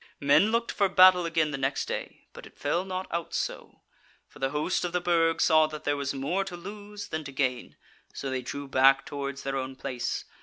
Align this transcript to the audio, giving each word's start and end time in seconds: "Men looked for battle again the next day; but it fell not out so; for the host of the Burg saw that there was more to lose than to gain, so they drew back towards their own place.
"Men 0.19 0.51
looked 0.51 0.71
for 0.71 0.89
battle 0.89 1.27
again 1.27 1.51
the 1.51 1.59
next 1.59 1.85
day; 1.85 2.25
but 2.33 2.47
it 2.47 2.57
fell 2.57 2.83
not 2.83 3.05
out 3.11 3.35
so; 3.35 3.81
for 4.27 4.39
the 4.39 4.49
host 4.49 4.83
of 4.83 4.93
the 4.93 4.99
Burg 4.99 5.39
saw 5.39 5.67
that 5.67 5.83
there 5.83 5.95
was 5.95 6.11
more 6.11 6.43
to 6.43 6.57
lose 6.57 7.09
than 7.09 7.23
to 7.23 7.31
gain, 7.31 7.75
so 8.11 8.31
they 8.31 8.41
drew 8.41 8.67
back 8.67 9.05
towards 9.05 9.43
their 9.43 9.57
own 9.57 9.75
place. 9.75 10.25